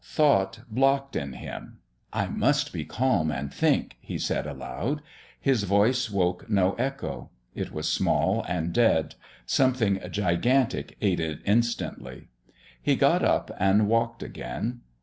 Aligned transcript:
Thought 0.03 0.61
blocked 0.67 1.15
in 1.15 1.33
him. 1.33 1.77
"I 2.11 2.25
must 2.25 2.73
be 2.73 2.85
calm 2.85 3.29
and 3.31 3.53
think," 3.53 3.97
he 4.01 4.17
said 4.17 4.47
aloud. 4.47 5.03
His 5.39 5.61
voice 5.61 6.09
woke 6.09 6.49
no 6.49 6.73
echo; 6.73 7.29
it 7.53 7.71
was 7.71 7.87
small 7.87 8.43
and 8.47 8.73
dead; 8.73 9.13
something 9.45 9.99
gigantic 10.09 10.97
ate 11.01 11.19
it 11.19 11.41
instantly. 11.45 12.29
He 12.81 12.95
got 12.95 13.23
up 13.23 13.51
and 13.59 13.87
walked 13.87 14.23
again. 14.23 14.79